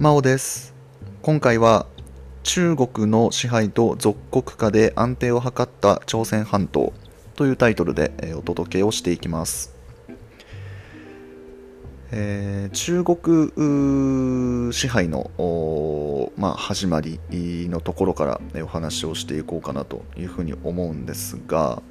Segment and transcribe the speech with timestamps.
[0.00, 0.76] マオです。
[1.22, 1.84] 今回は
[2.44, 6.92] 中国の支配と属国化で安定を図った朝鮮半島
[7.34, 9.74] というタイトルでお届けをしていきます、
[12.12, 15.32] えー中国支配の、
[16.36, 17.18] まあ、始まり
[17.68, 21.82] のところからお話をしていこうかなというふうに思うんですが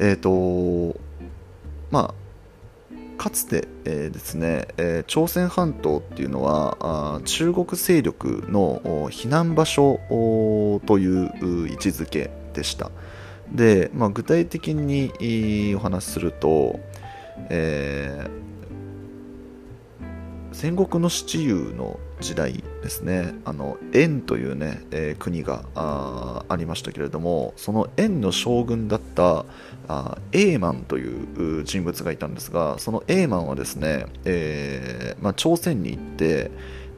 [0.00, 1.00] えっ、と
[1.90, 2.27] まあ
[3.18, 12.90] かつて、えーですね、えー朝鮮半島っていうのはあ中国勢力のお避難場所おというう位置づけでした。
[13.52, 16.80] で、まあ、具体的にいーお話しすると、
[17.50, 18.48] えー
[20.52, 29.44] 戦国の七雄の時代ですねあの燕というね、えー国がありましたけれどもその燕の将軍だった
[29.88, 36.50] あエーマンという人物がいたんですがそのエーマンはですね、えーまあ、朝鮮に行って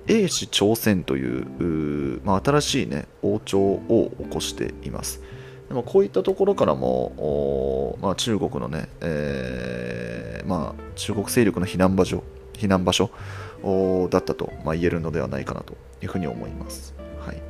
[0.06, 5.22] 英氏朝鮮というまあ、新しい、ね、王朝を起こしています。
[5.68, 13.10] でもこういったところからも、まあ、中国のね、えーまあ、中国勢力の避難場所避難場所
[14.10, 16.94] だったと、まあ、言えるのではないかなというふうに思います。
[17.20, 17.42] はい、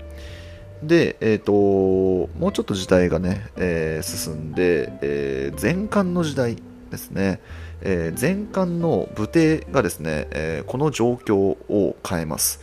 [0.82, 1.52] で、えーと、
[2.38, 6.56] もうちょっと時代がね、えー進んで、えー前漢の時代
[6.90, 7.40] ですね、
[7.82, 12.60] えー前漢の武帝がですね、えーこの状況を変えます。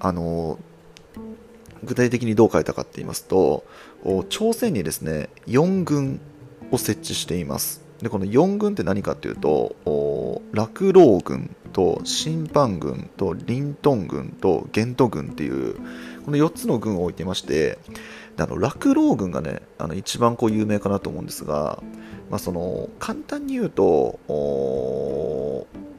[0.00, 0.58] あの
[1.84, 3.64] 具体的にどう変えたかって言いますと、
[4.28, 6.20] 朝鮮にですね、4軍
[6.70, 7.87] を設置しています。
[8.02, 15.74] で、この4軍って何かっていうと、落老軍と審判軍と臨東軍と玄都軍っていう、
[16.24, 17.78] この4つの軍を置いていまして、
[18.36, 21.82] であの落老軍がね、あの一番こう有名かなと思うんですが、
[22.30, 24.18] まあ、その簡単に言うと、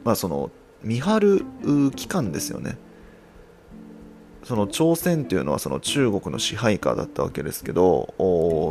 [0.04, 0.50] まあ、その
[0.82, 2.78] 見張る機関ですよね。
[4.42, 8.14] その朝鮮っていうのはその中国の支配下だったわけですけど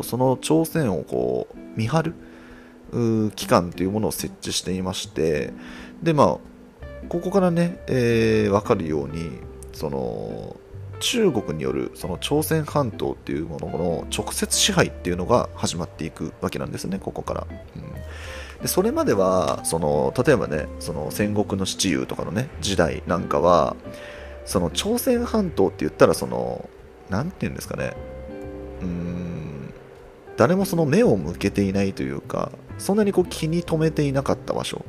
[0.03, 2.15] その朝鮮をこう見張る
[3.35, 5.53] 機関というものを設置していまして
[6.01, 6.27] でまあ
[7.07, 9.31] ここからね、えー、分かるように
[9.73, 10.55] その
[10.99, 17.47] 中国によるその朝鮮半島っていうものの直接支配っていうのが始まっていくわけなんですねここから。
[17.75, 18.61] うん。
[18.61, 23.77] でそれまではその例えばねその戦国の七雄とかのね時代なんかは
[24.45, 26.69] その朝鮮半島って言ったらその
[27.09, 27.93] なんて言うんですかね。
[28.81, 29.58] うーん。
[30.39, 34.85] 誰もその目を向けていないというかそんなにこう気に留めていなかった場所。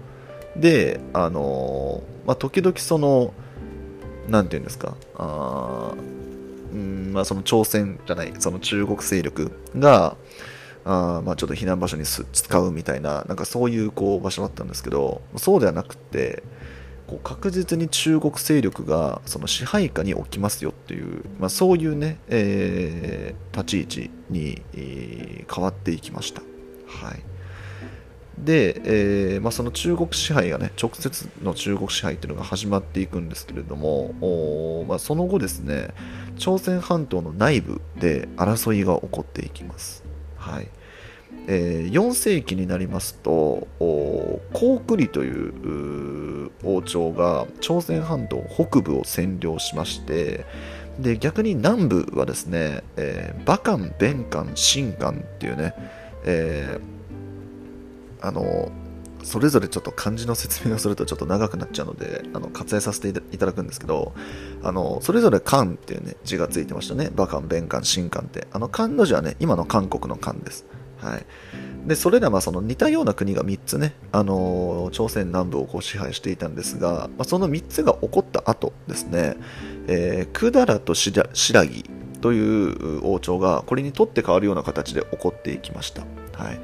[0.54, 3.34] であのまあ時々その
[4.28, 5.92] なんて言うんですかあ
[6.72, 10.16] うんまあその朝鮮じゃないその中国勢力が
[10.84, 16.44] あまあちょっと避難場所に使うみたいななんかそういうこう場所だったんですけどそうではなくて
[17.10, 26.42] こう確実に中国勢力がその支配下に置きますよっていう、まあ、そういうね、えー立ち位置に、えー変わっていきました。
[26.86, 27.22] はい
[28.38, 35.88] で、えーまあ、その中国支配がね直接の中国支配っていうのが始まっていくんですけれども、まあ、その後ですね
[36.38, 40.04] 朝鮮半島の内部で争いが起こっていきます。
[40.36, 40.68] はい
[41.46, 43.32] えー4世紀になりますと
[43.80, 50.44] お高句麗という王朝が朝鮮半島北部を占領しまして
[50.98, 55.74] で逆に南部はですね、えー、馬漢、弁漢、新漢っていうね、
[56.24, 57.00] えー
[58.22, 58.70] あの
[59.22, 64.14] それぞれちょっと漢字の説明をするとちょっと長くなっちゃうのであの割愛させていただくんですけど
[64.62, 67.10] あのそれぞれ漢っていうね字がついてましたね。
[67.14, 68.46] 馬漢、弁漢、新漢って。
[68.52, 70.64] あの漢の字はね今の韓国の漢です。
[71.00, 71.26] はい
[71.86, 79.36] でそれらはその似たような国が3つね、あのー朝鮮南部をこう支配していたんですが、まあ、その3つが起こった後ですね、
[79.86, 81.84] えー、百済と白白木
[82.20, 86.02] という王朝がこれに取って変わるような形で起こっていきました。
[86.34, 86.60] はい、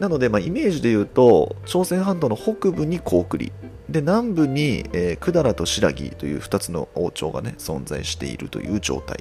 [0.00, 3.52] なので、まあ、イメージで言うと朝鮮半島の北部に高句麗
[3.88, 9.18] で南部に、えー、百済と白木という2つの王朝がね存在しているという状態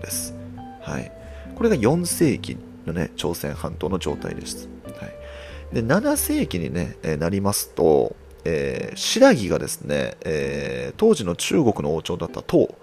[0.00, 0.34] です。
[0.80, 1.12] はい、
[1.54, 2.56] これが4世紀
[2.86, 4.68] のね朝鮮半島の状態です。
[4.84, 12.74] はい、で7世紀に、ね、えーなりますと、えー白木がですね、えー当時の中国の王朝だった唐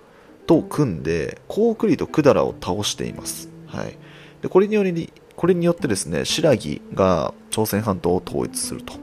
[0.45, 3.49] と組んで高句麗と百済を倒しています。
[3.67, 3.97] はい、
[4.41, 8.93] でこれによりこれによってですね白木が朝鮮半島を統一すると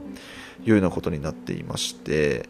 [0.63, 2.47] いうようなことになっていまして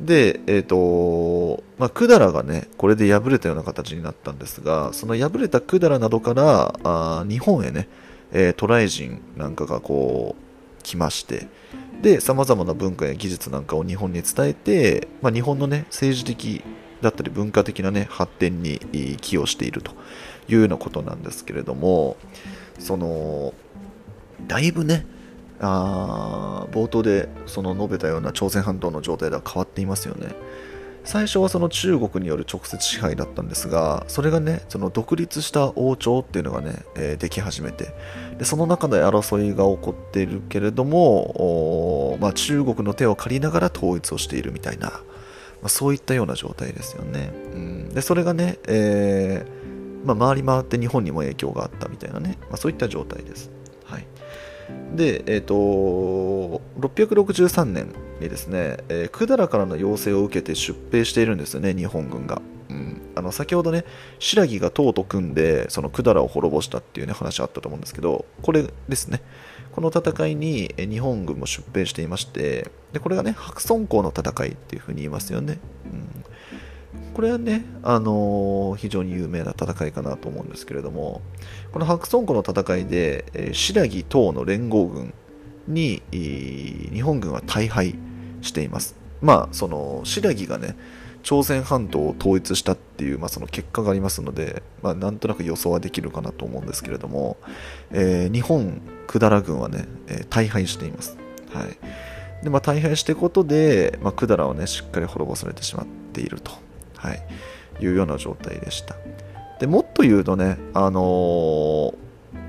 [0.00, 7.88] で、えっ、と、まあ、百済がね、これで敗れたような形になったんですが、その敗れた百済などから、あ日本へね、
[8.32, 11.46] えー渡来人なんかがこう、来まして、
[12.02, 16.62] で、様々な文化や技術なんかを日本に伝えて、まあ、日本のね、政治的
[17.04, 18.78] だったり文化的な、ね、発展に
[19.20, 19.92] 寄与していると
[20.48, 22.16] いうようなことなんですけれども
[22.78, 23.54] その
[24.46, 25.06] だいぶね
[25.60, 30.34] あ冒頭でその述べたような朝鮮半島の状態では変わっていますよね。
[31.04, 37.94] 最初はその中国による直接支配だったんですがそれがねその独立した王朝っていうのがね、えー、でき始めて
[38.38, 45.02] でその中で争いが起こっているけれども、まあ、中国の手を借りながら統一をしているみたいな、ま
[45.64, 53.50] あ、そういったような状態ですよね、うん、でそれがね、えー、まあ、回り回って日本にも影響があったみたいなね、まあそういった状態です。
[53.84, 54.06] はい。
[54.94, 57.88] で、えっ、ー、と、663年
[58.20, 62.40] にですね、えー、百済からの要請を受けて出兵しているんですよね、日本軍が。
[62.70, 63.84] うん、あの先ほどね、
[64.18, 69.22] 新羅が唐と組んで、その百済を滅ぼしたっていう、ね、話あったと思うんですけど、これですね、
[69.72, 75.58] この戦いに日本軍も出兵していまして、でこれがね、白村江の戦いっていうふうに言いますよね。
[75.84, 76.23] うん
[77.14, 81.22] これはね、あのー、非常に有名な戦いかなと思うんですけれども、
[81.72, 85.14] この白村江の戦いで、えー、白木等の連合軍
[85.68, 87.94] に、日本軍は大敗
[88.42, 88.96] しています。
[89.22, 90.76] まあ、その、白木がね、
[91.22, 97.38] 朝鮮半島を統一したっていう、まあ、その結果がありますので、まあ、なんとなく予想はできるかなと思うんですけれども、
[97.90, 101.16] えー、日本百済軍はね、えー、大敗しています。
[101.52, 102.44] はい。
[102.44, 106.52] で、まあ、大敗してことで、まあ、百済はね、しっかり滅ぼされてしまっていると。
[107.04, 107.22] はい、
[107.80, 108.96] いうような状態でした。
[109.60, 111.94] でもっと言うとね、あのー、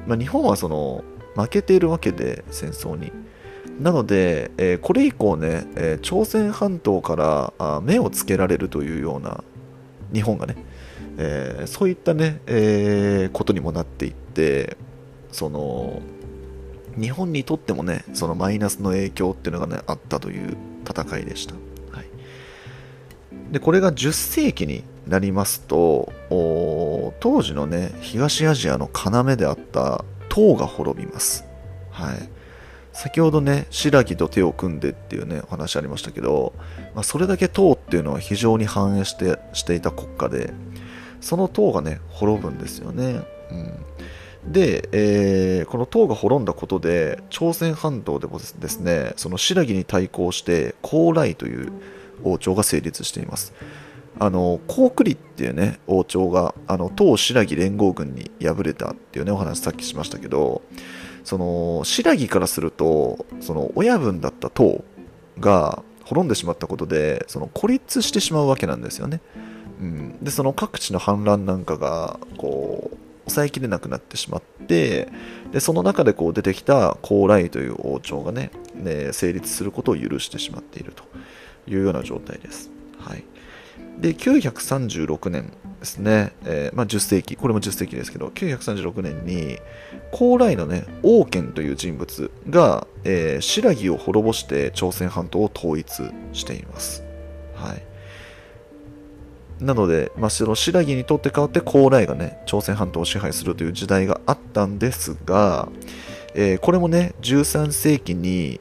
[0.08, 1.04] まあ、日本はその
[1.36, 3.12] 負けているわけで、戦争に。
[3.80, 9.44] なので、えー、これ以降ね、えー、朝鮮半島からあ目をつけられるというような
[10.14, 10.56] 日本がね、
[11.18, 14.78] えー、そういったね、えことにもなっていって、
[15.32, 16.02] その
[16.98, 20.56] 日本にとってもね、そのマイナスの影響っていうのがね、あったという
[20.88, 21.56] 戦いでした。
[23.52, 31.46] でこれが10世紀になりますと当時のね東アジアの要であった唐が滅びます、
[31.92, 32.30] はい、
[32.92, 36.54] 先ほどね新羅と手を組んでっていうねお話ありましたけど、
[36.96, 40.54] まあ、それだけ唐っていうのは非常に繁栄してしていた国家で
[41.22, 43.22] その唐がね滅ぶんですよね、
[44.46, 51.72] うん、で、えー、この唐が滅んだことで朝鮮半島でもですねその新羅に対抗して高麗という
[52.24, 53.54] 王朝が成立しています。
[54.18, 60.62] あの、高句麗っていうね、王朝が、あの、唐新羅連合軍に敗れたっていうね、お話さっきしましたけど、
[61.24, 64.84] その、新羅からすると、その、親分だった唐
[65.40, 69.20] が滅んでしまったことで、その、孤立してしまうわけなんですよね。
[69.82, 70.18] うん。
[70.24, 75.10] で、その各地の反乱なんかが、こう、抑えきれなくなってしまって
[75.52, 81.04] でその中でこう出てきた高麗という王朝がねね成立することを許してしまっていると
[81.68, 82.70] いうような状態です。
[83.00, 83.24] はい、
[84.00, 89.60] で936年ですね、えー、まあ、10世紀これも10世紀ですけど936年に
[90.12, 97.04] 高麗のね王権という人物が、えー、新羅を滅ぼして朝鮮半島を統一しています。
[97.56, 97.82] はい
[99.60, 105.70] なので、まあ、その新羅にとって代わって高麗がね朝鮮半島を支配するという時代があったんですが、
[106.38, 108.60] えー、これもね13世紀に、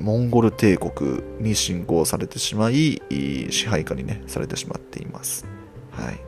[0.00, 3.02] モンゴル帝国に侵攻されてしまい
[3.50, 5.44] 支配下にねされてしまっています。
[5.90, 6.20] はい、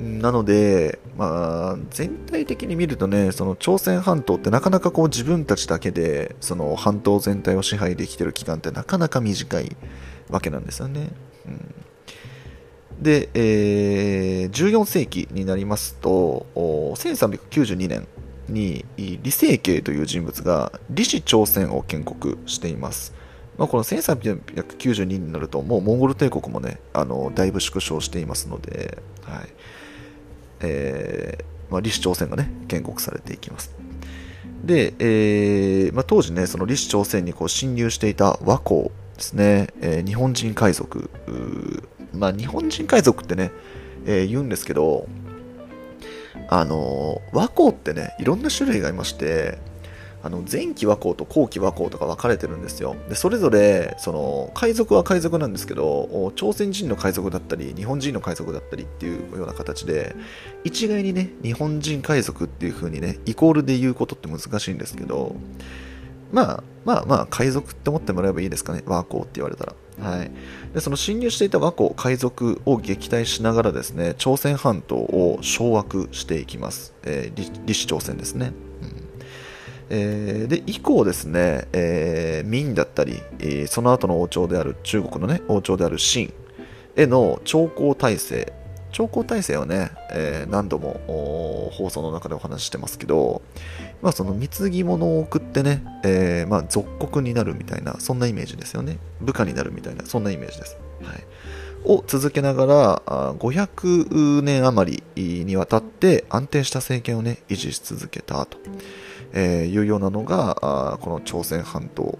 [0.00, 9.76] なので、まあ、全体的に見るとねその朝鮮半島ってなかなかこう自分たちだけでその半島全体を支配できてる期間ってなかなか短い
[10.30, 11.10] わけなんですよね。
[11.46, 11.74] うん
[13.00, 18.06] で、えー、14世紀になりますと、1392年
[18.48, 23.14] に李成慶という人物が李氏朝鮮を建国しています。
[23.56, 29.48] まあ、この1392になると、もうモンゴル帝国もね、あのだいぶ縮小していますので、はい
[30.60, 33.74] えーまあ、李氏朝鮮がね、建国されていきます。
[34.64, 41.10] で、えーまあ、当時ね、その李氏朝鮮にこう侵入していた和光ですね、えー、日本人海賊
[42.12, 43.50] まあ、日本人海賊ってね、
[44.06, 45.06] えー、言うんですけど、
[46.48, 49.58] あの和光ってね、いろんな種類がありまして、
[50.20, 52.96] あの前期和光と後期和光とか分かれてるんですよ。
[53.08, 60.16] でそれぞれその海賊は海賊なんですけど朝鮮人の海賊だったり日本人の海賊だったりっていうような形で
[60.64, 65.36] 一概にね日本人海賊っていう風にねイコールで言うことって難しいんですけど
[66.32, 68.82] まあまあまあ海賊って思ってもらえばいいですかね。
[68.86, 69.74] 和光って言われたら。
[70.00, 70.30] はい、
[70.72, 78.52] でその侵入していた和光海賊を撃退しながらですね朝鮮半島を掌握していきます、えー、李氏朝鮮ですね、
[79.90, 86.32] えー、で以降ですね、えー、明だったり、えー、その後の王朝である中国のね王朝である秦
[86.94, 88.57] への朝貢体制。
[88.92, 91.00] 朝貢体制はね、えー、何度も
[91.72, 93.42] 放送の中でお話ししてますけど、
[94.02, 101.24] まあ、その貢ぎ物を送ってね、えー、まあ、属国になるみたいなそんなイメージですよね部下になるみたいなそんなイメージです、はい、
[101.84, 108.58] を続けながら500年余りにわたって安定した政権をね維持し続けたと。
[109.34, 112.18] えー、いうようなのがこの朝鮮半島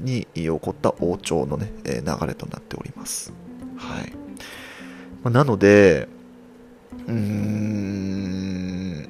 [0.00, 3.32] に起こった王朝の、ね、流れとなっております。
[3.78, 4.25] はい
[5.22, 6.08] まあ、なので、
[7.06, 9.08] うーん、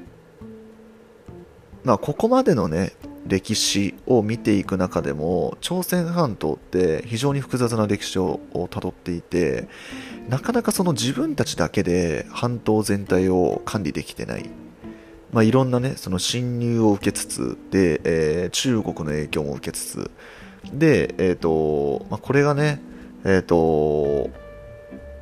[1.85, 2.93] まあ、ここまでのね、
[3.27, 9.69] 歴史を見ていく中でも朝鮮半島って非常に複雑な歴史をたどっていて
[10.29, 14.49] なかなかその自分たちだけで半島全体を管理できてない。
[15.33, 20.11] まあ、いろんなね、その侵入を受けつつ、で、えー、中国の影響も受けつつ、
[20.73, 22.81] で、え、ー、と、まあ、これがね、
[23.25, 24.31] え、ー、と、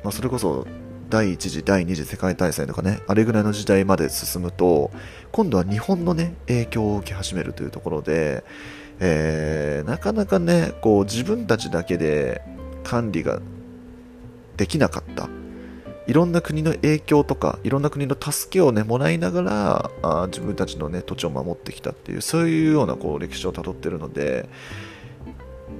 [0.05, 0.67] まあ、それこそ
[1.09, 4.91] 第1次、第2次世界大戦とかね、あれぐらいの時代まで進むと、
[5.31, 8.43] 今度は日本のね、影響を受け始めるというところで、
[8.99, 12.43] えー、なかなかね、こう自分たちだけで
[12.83, 13.41] 管理が
[14.57, 15.27] できなかった。
[16.05, 24.47] いろんな国の影響とかいろんな国の助けをねもらいながらあ自分たちのね土地を守ってきたっていうそういうようなこう歴史をたどってるので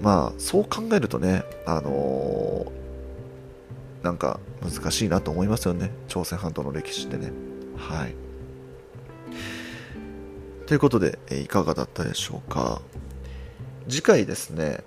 [0.02, 2.85] まあそう考えるとねあのー、
[4.06, 5.92] なんか難しいなと思いますよね。
[6.08, 7.32] 朝鮮半島の歴史ってね。
[7.76, 8.16] はい。
[10.68, 12.82] ということで、えいかがだったでしょうか。
[13.90, 14.84] 次回ですね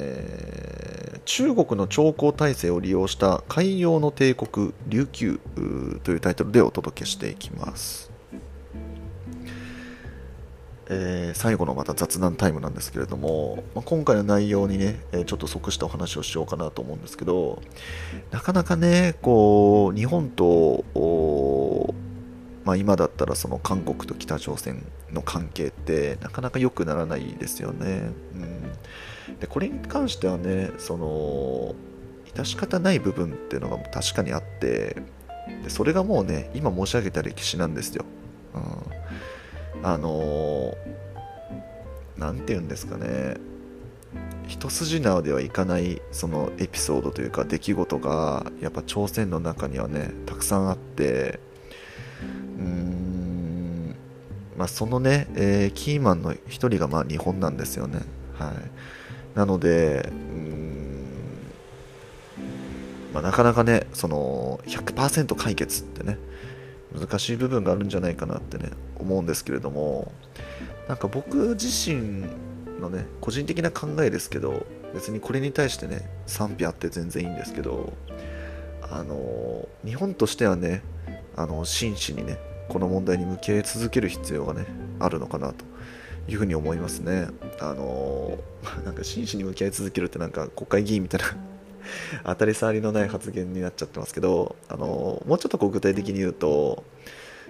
[0.00, 5.40] えー、中国の朝貢体制を利用した海洋の帝国琉球
[6.04, 8.07] というタイトルでお届けしていきます、
[10.90, 17.62] えー、最後のまた雑談タイムなんですけれども、まあ、今回の内容にねえちょっと即したお話をしようかなと思うんですけど
[18.30, 20.84] なかなかねこう日本と
[22.64, 28.10] まあ、今だったらその韓国と北朝鮮の関係ってなかなか良くならないですよね。
[28.34, 29.38] うん。
[29.40, 31.74] でこれに関してはねその
[32.34, 34.96] 致し方ない部分っていうのが確かにあって
[35.62, 38.04] でそれがもうね今申し上げた歴史なんですよ、
[38.54, 38.62] うん、
[39.82, 40.74] あの
[42.16, 43.36] 何て言うんですかね。
[44.46, 51.38] 一筋縄ではいかないそのエピソードというか出来事がやっぱ朝鮮の中にはねたくさんあって
[52.58, 53.94] うーん
[54.56, 58.00] まあそのね、えー、キーマンの一人がまあ日本なんですよね。
[58.38, 58.54] はい。
[59.38, 60.10] なので、
[63.12, 66.18] まあ、なかなかね、その100%解決ってね、
[66.94, 70.12] 難しい部分があるんじゃないかなってね、思うんですけれども、
[70.88, 72.26] なんか僕自身
[72.80, 77.92] のね、個人的な考えですけど、別にこれに対してね、賛否あって全然いいんですけど、
[78.90, 80.82] あの、日本としてはね、
[81.36, 84.66] あの、真摯にね、この問題に向き合い続ける必要がね、
[84.98, 85.64] あるのかなと
[86.28, 87.28] いうふうに思いますね。
[87.60, 88.38] あの
[88.84, 91.26] なんか真摯に向き合い続けるってなんか国会議員みたいな
[92.24, 96.84] 当たり障りのない発言になっちゃってますけど、あのもうちょっとこう具体的に言うと、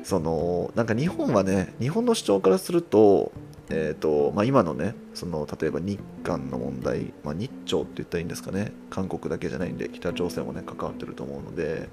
[0.05, 3.33] そのなんか日本はね、日本の主張からすると、
[3.71, 11.89] えーとまあ、今のね、その例えば日韓の問題、まあ、日朝って言ったらいいんですかね、韓国だけじゃないんで、北朝鮮もね、関わってると思うので、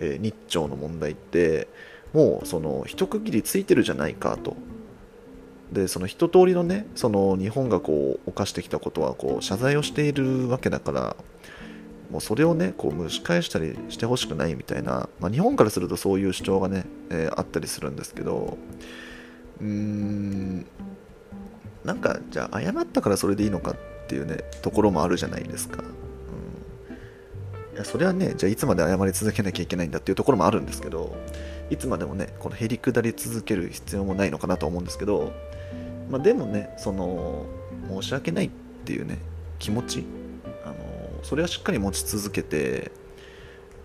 [0.00, 1.68] えー、日朝の問題って、
[2.12, 4.56] もうその一区切りついてるじゃないかと。
[5.72, 11.16] でその一通りのねその日本がこう犯してきたことはこう謝罪をしているわけだから
[12.10, 18.56] もうそれをねこう蒸し返したりしてほしくないみたいな、まあ、日本からするとそういう主張がね、えー、あったりするんですけど
[19.60, 20.66] うーん
[21.84, 23.76] なんかじゃあ謝ったからそれでいいのかっ
[24.08, 31.16] ていうねところもあるじゃないですか、うん、いやそれはねじゃあいつまで謝り続けなきゃいけないんだっていうところもあるんですけど
[31.70, 35.32] いつまでもねこのへりくだり続ける必要もないのかなと思うんですけど
[36.10, 37.46] まあ、でもねその
[37.88, 38.50] 申し訳ないっ
[38.84, 39.18] ていうね
[39.58, 40.04] 気持ち
[41.26, 42.92] それはしっかり持ち続けて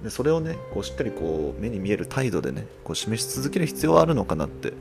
[0.04, 4.74] でそれをねこうしっかりこう目に見える態度でねこう示し続ける必要はあるのかなって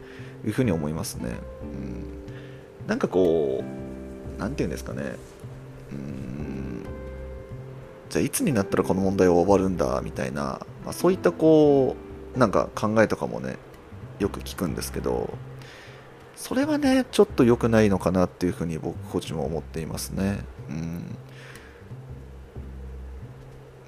[0.45, 1.31] いうふうに思いますね、
[1.63, 5.17] うん、なんかこう何て言うんですかね
[5.91, 6.85] うん
[8.11, 11.97] じゃあいつになったらこの問題は終わるんだみたいな、まあ、そういったこ
[12.37, 13.57] うなんか考えとかもね
[14.19, 15.33] よく聞くんですけど
[16.37, 20.39] それはね、ちょっと良くないのかなっていうふうに僕個人は思っていますね。
[20.71, 21.19] うん。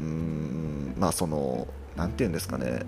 [0.03, 1.67] うん、まあその、
[1.97, 2.85] なんて言うんですかね。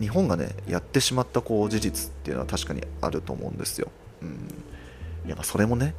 [0.00, 4.64] 日本がねやってしまったこう事実っていうのは確かにあると思うんですよ、うん、
[5.28, 5.94] やっぱそれもね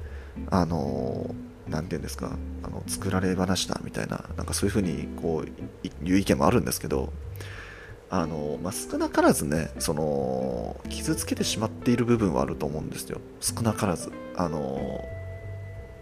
[0.49, 1.33] あの
[1.69, 2.35] 何て言うんですか。
[2.63, 7.13] あの作られ話だみたいななんかそういうふうにこういう意見もあるんですけど
[8.09, 13.21] あの、まあ、少なからずねその傷つけてしまっている部分はあると思うんですよ。
[13.39, 14.11] 少なからず。
[14.35, 15.05] あの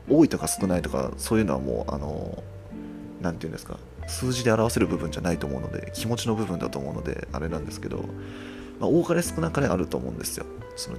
[0.10, 2.44] 多いとか少ないとかそういうのはもうあの
[3.22, 3.78] 何て言うんですか
[4.08, 7.98] 数字で表せる部分じゃないと思うので気持ちの部分だと思うのであれなんですけど、
[8.80, 10.46] まあ、多かれ少なかれあると思うんですよ。
[10.76, 10.98] その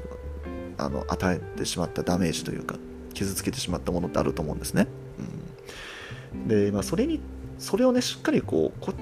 [0.78, 2.76] あの与えてしまったダメージというか
[3.14, 4.88] 傷つけてしまったものってあると思うんですね、
[6.34, 7.20] うん、で、まあ、それに
[7.58, 8.92] それをねしっかりこうこ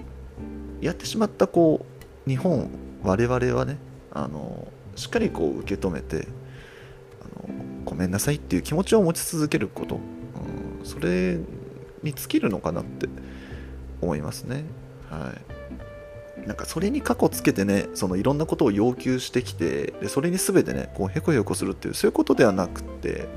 [0.81, 1.87] やってしまったこ
[2.27, 2.69] う日本
[3.03, 3.79] 我々はね
[4.13, 6.27] あのしっかりこう受け止めて
[8.01, 11.39] めんなさいっていう気持ちを持ち続けること、うん、それ
[12.03, 13.09] に尽きるのかなって
[14.01, 14.65] 思いますね。
[15.09, 15.35] は
[16.45, 16.47] い。
[16.47, 23.29] なんかそれに過去つけてね、そのいろんなことを要求してきて、でそれに全てね、こうへこへこするっていう、そういうことではなくって、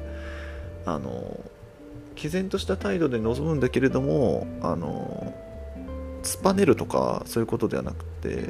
[0.85, 1.39] あの、
[2.15, 5.33] 毅然とした態度で臨むんだけれども、あの、
[6.23, 8.49] 突っぱねるとか、そういうことではなくて、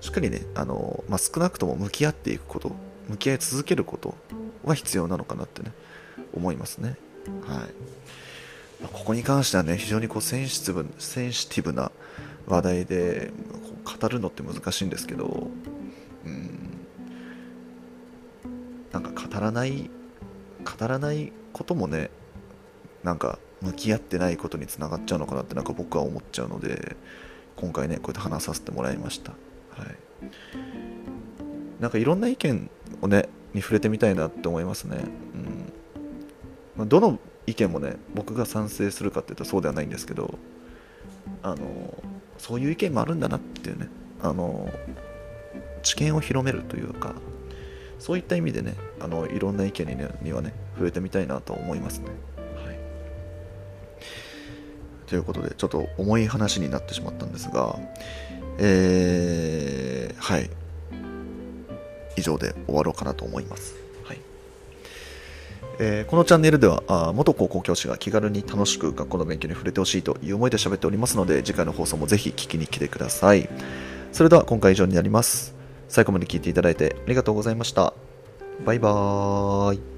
[0.00, 2.72] しっかりね、あの、まあ、少なくとも向き合っていくこと、
[3.08, 4.14] 向き合い続けること
[4.64, 5.72] は必要なのかなってね、
[6.34, 6.96] 思いますね。
[7.46, 7.92] はい。
[8.88, 11.92] ここに関してはね非常にこうセンシティブセンシティブな
[12.46, 13.30] 話題で
[14.00, 15.48] 語るのって難しいんですけど
[16.24, 16.86] うん
[18.92, 19.90] なんか語らない
[20.78, 22.10] 語らないこともね
[23.04, 26.96] なんか向き合ってないことにつながっちゃうのかなってなんか僕は思っちゃうので
[27.56, 29.36] 今回ねこうやって話させてもらいましたは
[29.84, 29.96] い
[31.80, 32.70] なんかいろんな意見
[33.02, 34.96] をねに触れてみたいなって思いますね。
[35.34, 35.72] うん。
[36.76, 40.38] まどの意見もね僕が賛成するかっていうとそうではないんですけど
[41.42, 42.02] あの
[42.38, 43.88] そういう意見もあるんだなっていうね
[44.22, 44.72] あの
[45.82, 47.14] 知見を広めるというか
[47.98, 52.06] そういった意味でねあのいろんな意見に,、ね、にはね触れてみたいなと思いますね。
[52.36, 52.78] はい、
[55.06, 57.78] ということでちょっと重い話になってしまったんですが
[58.58, 60.50] えー、はい。
[62.22, 63.74] 以上で終わろうかなと思います。
[64.04, 64.20] はい。
[65.78, 73.48] えー、このチャンネルではあ元高校教師が気軽に楽しく学校の勉強に触れてほしいという思いで喋っておりますので次回の放送もぜひ聞きに来てください。
[74.12, 75.54] それでは今回以上になります。
[75.88, 77.92] 最後まで聞いていただいてありがとうございました。
[78.64, 79.91] バイバーイ。